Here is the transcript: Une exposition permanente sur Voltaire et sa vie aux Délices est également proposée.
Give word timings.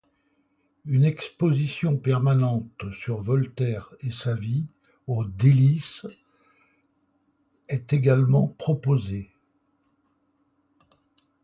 Une 0.87 1.03
exposition 1.05 1.95
permanente 1.95 2.83
sur 3.03 3.21
Voltaire 3.21 3.93
et 4.01 4.09
sa 4.09 4.33
vie 4.33 4.65
aux 5.05 5.25
Délices 5.25 6.07
est 7.67 7.93
également 7.93 8.47
proposée. 8.47 9.29